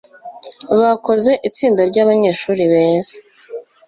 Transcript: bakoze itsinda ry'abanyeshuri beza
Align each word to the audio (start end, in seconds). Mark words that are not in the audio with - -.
bakoze 0.79 1.31
itsinda 1.47 1.81
ry'abanyeshuri 1.89 2.63
beza 2.71 3.15